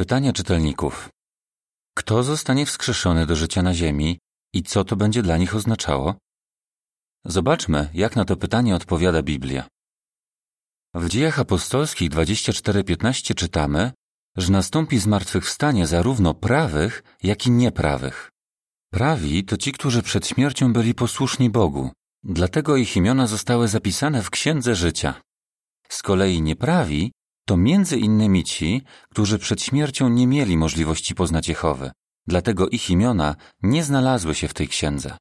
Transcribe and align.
Pytania 0.00 0.32
czytelników. 0.32 1.08
Kto 1.96 2.22
zostanie 2.22 2.66
wskrzeszony 2.66 3.26
do 3.26 3.36
życia 3.36 3.62
na 3.62 3.74
ziemi 3.74 4.18
i 4.54 4.62
co 4.62 4.84
to 4.84 4.96
będzie 4.96 5.22
dla 5.22 5.36
nich 5.36 5.54
oznaczało? 5.54 6.14
Zobaczmy, 7.24 7.90
jak 7.94 8.16
na 8.16 8.24
to 8.24 8.36
pytanie 8.36 8.74
odpowiada 8.74 9.22
Biblia. 9.22 9.68
W 10.94 11.08
dziejach 11.08 11.38
apostolskich 11.38 12.10
24:15 12.10 13.34
czytamy, 13.34 13.92
że 14.36 14.52
nastąpi 14.52 14.98
zmartwychwstanie 14.98 15.86
zarówno 15.86 16.34
prawych, 16.34 17.02
jak 17.22 17.46
i 17.46 17.50
nieprawych. 17.50 18.30
Prawi 18.92 19.44
to 19.44 19.56
ci, 19.56 19.72
którzy 19.72 20.02
przed 20.02 20.26
śmiercią 20.26 20.72
byli 20.72 20.94
posłuszni 20.94 21.50
Bogu, 21.50 21.90
dlatego 22.24 22.76
ich 22.76 22.96
imiona 22.96 23.26
zostały 23.26 23.68
zapisane 23.68 24.22
w 24.22 24.30
Księdze 24.30 24.74
Życia. 24.74 25.22
Z 25.88 26.02
kolei 26.02 26.42
nieprawi 26.42 27.12
to 27.50 27.56
między 27.56 27.98
innymi 27.98 28.44
ci, 28.44 28.82
którzy 29.10 29.38
przed 29.38 29.62
śmiercią 29.62 30.08
nie 30.08 30.26
mieli 30.26 30.56
możliwości 30.56 31.14
poznać 31.14 31.48
Jehowy, 31.48 31.90
dlatego 32.26 32.68
ich 32.68 32.90
imiona 32.90 33.36
nie 33.62 33.84
znalazły 33.84 34.34
się 34.34 34.48
w 34.48 34.54
tej 34.54 34.68
księdze. 34.68 35.16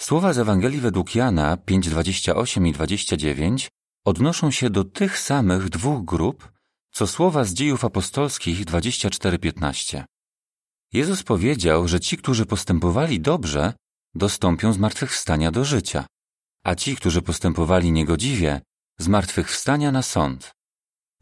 Słowa 0.00 0.32
z 0.32 0.38
Ewangelii 0.38 0.80
według 0.80 1.14
Jana 1.14 1.56
5:28 1.56 2.68
i 2.68 2.72
29 2.72 3.68
odnoszą 4.04 4.50
się 4.50 4.70
do 4.70 4.84
tych 4.84 5.18
samych 5.18 5.68
dwóch 5.68 6.04
grup, 6.04 6.52
co 6.92 7.06
słowa 7.06 7.44
z 7.44 7.54
dziejów 7.54 7.84
apostolskich 7.84 8.64
24:15. 8.64 10.04
Jezus 10.92 11.22
powiedział, 11.22 11.88
że 11.88 12.00
ci, 12.00 12.16
którzy 12.16 12.46
postępowali 12.46 13.20
dobrze, 13.20 13.72
dostąpią 14.14 14.72
zmartwychwstania 14.72 15.50
do 15.50 15.64
życia, 15.64 16.06
a 16.64 16.74
ci, 16.74 16.96
którzy 16.96 17.22
postępowali 17.22 17.92
niegodziwie, 17.92 18.60
zmartwychwstania 18.98 19.92
na 19.92 20.02
sąd. 20.02 20.53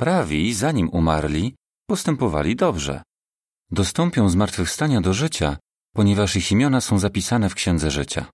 Prawi, 0.02 0.54
zanim 0.54 0.88
umarli, 0.88 1.54
postępowali 1.86 2.56
dobrze. 2.56 3.02
Dostąpią 3.70 4.28
zmartwychwstania 4.28 5.00
do 5.00 5.14
życia, 5.14 5.56
ponieważ 5.94 6.36
ich 6.36 6.52
imiona 6.52 6.80
są 6.80 6.98
zapisane 6.98 7.48
w 7.48 7.54
Księdze 7.54 7.90
Życia. 7.90 8.30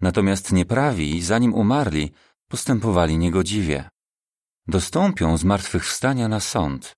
Natomiast 0.00 0.52
nieprawi, 0.52 1.22
zanim 1.22 1.54
umarli, 1.54 2.12
postępowali 2.48 3.18
niegodziwie. 3.18 3.88
Dostąpią 4.68 5.36
zmartwychwstania 5.36 6.28
na 6.28 6.40
sąd. 6.40 6.92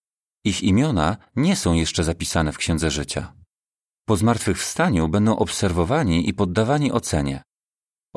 Ich 0.44 0.62
imiona 0.62 1.16
nie 1.36 1.56
są 1.56 1.74
jeszcze 1.74 2.04
zapisane 2.04 2.52
w 2.52 2.58
Księdze 2.58 2.90
Życia. 2.90 3.32
Po 4.04 4.16
zmartwychwstaniu 4.16 5.08
będą 5.08 5.36
obserwowani 5.36 6.28
i 6.28 6.34
poddawani 6.34 6.92
ocenie. 6.92 7.42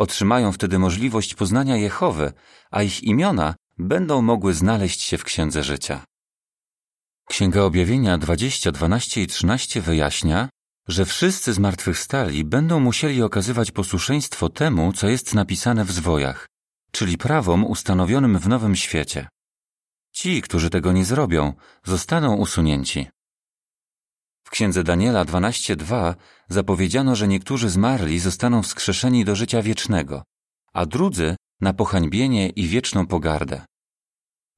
Otrzymają 0.02 0.52
wtedy 0.52 0.80
możliwość 0.80 1.36
poznania 1.36 1.78
Jehowy, 1.78 2.34
a 2.72 2.84
ich 2.84 3.04
imiona 3.04 3.56
będą 3.78 4.22
mogły 4.22 4.54
znaleźć 4.54 5.02
się 5.02 5.18
w 5.18 5.24
Księdze 5.24 5.64
Życia. 5.64 6.06
Księga 7.30 7.62
Objawienia 7.62 8.18
20, 8.18 8.72
12 8.72 9.22
i 9.22 9.28
13 9.28 9.82
wyjaśnia, 9.82 10.50
że 10.88 11.06
wszyscy 11.06 11.54
zmartwychwstali 11.54 12.46
będą 12.46 12.80
musieli 12.80 13.24
okazywać 13.24 13.72
posłuszeństwo 13.72 14.50
temu, 14.50 14.94
co 14.94 15.08
jest 15.08 15.34
napisane 15.34 15.86
w 15.86 15.92
zwojach, 15.92 16.48
czyli 16.92 17.18
prawom 17.18 17.66
ustanowionym 17.66 18.40
w 18.40 18.48
nowym 18.48 18.76
świecie. 18.76 19.28
Ci, 20.12 20.42
którzy 20.42 20.70
tego 20.70 20.92
nie 20.92 21.06
zrobią, 21.06 21.54
zostaną 21.86 22.36
usunięci. 22.36 23.08
Księdze 24.52 24.84
Daniela 24.84 25.26
12:2 25.26 26.16
zapowiedziano, 26.50 27.16
że 27.16 27.28
niektórzy 27.28 27.70
zmarli 27.70 28.20
zostaną 28.20 28.64
wskrzeszeni 28.64 29.26
do 29.26 29.36
życia 29.36 29.62
wiecznego, 29.62 30.24
a 30.74 30.86
drudzy 30.86 31.36
na 31.62 31.74
pohańbienie 31.74 32.50
i 32.50 32.68
wieczną 32.68 33.08
pogardę. 33.08 33.66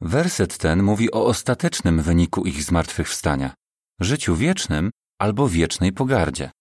Werset 0.01 0.57
ten 0.57 0.83
mówi 0.83 1.11
o 1.11 1.25
ostatecznym 1.25 2.01
wyniku 2.01 2.45
ich 2.45 2.63
zmartwychwstania 2.63 3.53
życiu 3.99 4.35
wiecznym 4.35 4.91
albo 5.19 5.49
wiecznej 5.49 5.91
pogardzie. 5.91 6.51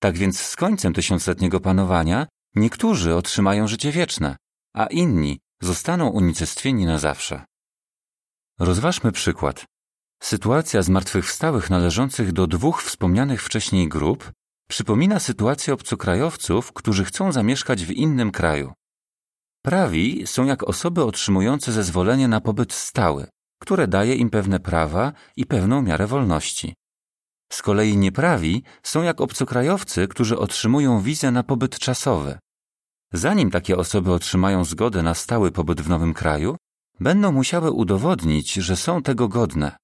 Tak 0.00 0.18
więc 0.18 0.40
z 0.40 0.56
końcem 0.56 0.92
tysiącletniego 0.92 1.60
panowania 1.60 2.26
niektórzy 2.54 3.14
otrzymają 3.14 3.68
życie 3.68 3.92
wieczne, 3.92 4.36
a 4.74 4.86
inni 4.86 5.38
zostaną 5.62 6.08
unicestwieni 6.08 6.86
na 6.86 6.98
zawsze. 6.98 7.44
Rozważmy 8.58 9.12
przykład. 9.12 9.64
Sytuacja 10.22 10.82
zmartwychwstałych 10.82 11.70
należących 11.70 12.32
do 12.32 12.46
dwóch 12.46 12.82
wspomnianych 12.82 13.42
wcześniej 13.42 13.88
grup 13.88 14.32
przypomina 14.68 15.20
sytuację 15.20 15.74
obcokrajowców, 15.74 16.72
którzy 16.72 17.04
chcą 17.04 17.32
zamieszkać 17.32 17.84
w 17.84 17.90
innym 17.90 18.30
kraju. 18.30 18.72
Prawi 19.64 20.26
są 20.26 20.44
jak 20.44 20.62
osoby 20.62 21.04
otrzymujące 21.04 21.72
zezwolenie 21.72 22.28
na 22.28 22.40
pobyt 22.40 22.72
stały, 22.72 23.26
które 23.62 23.88
daje 23.88 24.14
im 24.14 24.30
pewne 24.30 24.60
prawa 24.60 25.12
i 25.36 25.46
pewną 25.46 25.82
miarę 25.82 26.06
wolności. 26.06 26.74
Z 27.52 27.62
kolei 27.62 27.96
nieprawi 27.96 28.62
są 28.82 29.02
jak 29.02 29.20
obcokrajowcy, 29.20 30.08
którzy 30.08 30.38
otrzymują 30.38 31.00
wizę 31.00 31.30
na 31.30 31.42
pobyt 31.42 31.78
czasowy. 31.78 32.38
Zanim 33.12 33.50
takie 33.50 33.76
osoby 33.76 34.12
otrzymają 34.12 34.64
zgodę 34.64 35.02
na 35.02 35.14
stały 35.14 35.52
pobyt 35.52 35.80
w 35.80 35.88
nowym 35.88 36.14
kraju, 36.14 36.56
będą 37.00 37.32
musiały 37.32 37.70
udowodnić, 37.70 38.52
że 38.52 38.76
są 38.76 39.02
tego 39.02 39.28
godne. 39.28 39.76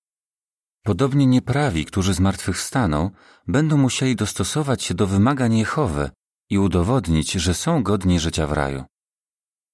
Podobnie 0.86 1.26
nieprawi, 1.26 1.84
którzy 1.84 2.14
zmartwychwstaną, 2.14 3.10
będą 3.48 3.76
musieli 3.76 4.16
dostosować 4.16 4.82
się 4.82 4.94
do 4.94 5.06
wymagań 5.06 5.56
Jehowy 5.58 6.10
i 6.50 6.58
udowodnić, 6.58 7.32
że 7.32 7.54
są 7.54 7.82
godni 7.82 8.20
życia 8.20 8.46
w 8.46 8.52
raju. 8.52 8.84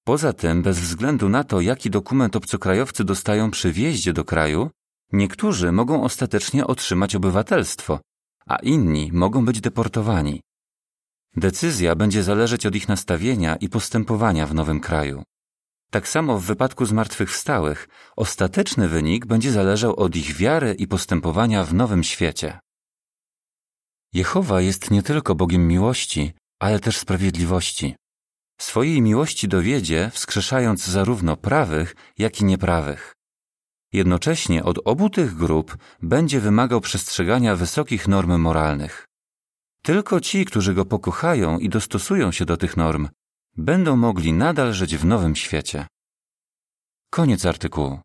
Poza 0.05 0.33
tym, 0.33 0.63
bez 0.63 0.81
względu 0.81 1.29
na 1.29 1.45
to, 1.45 1.61
jaki 1.61 1.91
dokument 1.91 2.37
obcokrajowcy 2.37 3.05
dostają 3.05 3.51
przy 3.51 3.73
wjeździe 3.73 4.13
do 4.13 4.25
kraju, 4.25 4.71
niektórzy 5.13 5.73
mogą 5.73 6.05
ostatecznie 6.05 6.67
otrzymać 6.67 7.15
obywatelstwo, 7.15 8.01
a 8.47 8.57
inni 8.57 9.11
mogą 9.13 9.45
być 9.45 9.61
deportowani. 9.61 10.41
Decyzja 11.37 11.95
będzie 11.95 12.23
zależeć 12.23 12.67
od 12.67 12.75
ich 12.75 12.89
nastawienia 12.89 13.57
i 13.57 13.69
postępowania 13.69 14.47
w 14.47 14.55
nowym 14.55 14.81
kraju. 14.81 15.23
Tak 15.93 16.09
samo 16.09 16.39
w 16.39 16.45
wypadku 16.45 16.87
zmartwychwstałych, 16.87 17.89
ostateczny 18.17 18.89
wynik 18.89 19.27
będzie 19.27 19.53
zależał 19.53 19.97
od 19.97 20.17
ich 20.17 20.37
wiary 20.37 20.75
i 20.75 20.87
postępowania 20.87 21.65
w 21.65 21.75
nowym 21.75 22.05
świecie. 22.05 22.61
Jehowa 24.13 24.61
jest 24.61 24.91
nie 24.91 25.03
tylko 25.03 25.35
Bogiem 25.35 25.69
miłości, 25.69 26.33
ale 26.61 26.81
też 26.81 26.97
sprawiedliwości. 26.97 27.97
Swojej 28.61 29.03
miłości 29.03 29.49
dowiedzie, 29.49 30.11
wskrzeszając 30.15 30.87
zarówno 30.87 31.37
prawych, 31.37 31.95
jak 32.19 32.41
i 32.41 32.45
nieprawych. 32.45 33.15
Jednocześnie 33.93 34.65
od 34.65 34.79
obu 34.85 35.11
tych 35.11 35.35
grup 35.35 35.77
będzie 36.03 36.41
wymagał 36.41 36.81
przestrzegania 36.81 37.57
wysokich 37.57 38.09
norm 38.09 38.41
moralnych. 38.41 39.07
Tylko 39.83 40.21
ci, 40.21 40.45
którzy 40.45 40.75
go 40.75 40.85
pokochają 40.85 41.59
i 41.59 41.69
dostosują 41.69 42.33
się 42.33 42.45
do 42.45 42.57
tych 42.57 42.77
norm, 42.77 43.09
będą 43.57 43.97
mogli 43.97 44.33
nadal 44.33 44.73
żyć 44.73 44.97
w 44.97 45.05
nowym 45.05 45.37
świecie. 45.37 45.87
Koniec 47.11 47.47
artykułu. 47.47 47.99